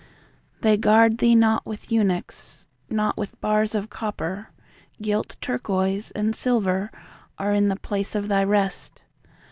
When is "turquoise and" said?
5.41-6.35